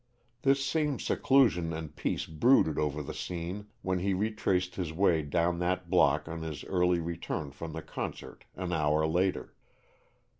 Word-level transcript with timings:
This 0.41 0.65
same 0.65 0.97
seclusion 0.97 1.71
and 1.73 1.95
peace 1.95 2.25
brooded 2.25 2.79
over 2.79 3.03
the 3.03 3.13
scene 3.13 3.67
when 3.83 3.99
he 3.99 4.15
retraced 4.15 4.73
his 4.75 4.91
way 4.91 5.21
down 5.21 5.59
that 5.59 5.91
block 5.91 6.27
on 6.27 6.41
his 6.41 6.63
early 6.63 6.99
return 6.99 7.51
from 7.51 7.73
the 7.73 7.83
concert 7.83 8.45
an 8.55 8.73
hour 8.73 9.05
later. 9.05 9.53